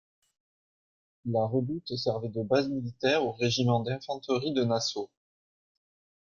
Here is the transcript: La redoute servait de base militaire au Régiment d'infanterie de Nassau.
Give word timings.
La 1.25 1.45
redoute 1.45 1.95
servait 1.95 2.29
de 2.29 2.41
base 2.41 2.67
militaire 2.69 3.23
au 3.23 3.33
Régiment 3.33 3.81
d'infanterie 3.81 4.51
de 4.51 4.63
Nassau. 4.63 5.11